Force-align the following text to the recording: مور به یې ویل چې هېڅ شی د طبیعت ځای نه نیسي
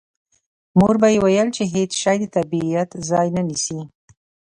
مور 0.77 0.95
به 1.01 1.07
یې 1.13 1.19
ویل 1.23 1.49
چې 1.55 1.63
هېڅ 1.73 1.91
شی 2.01 2.15
د 2.21 2.25
طبیعت 2.35 2.89
ځای 3.09 3.27
نه 3.35 3.41
نیسي 3.47 3.79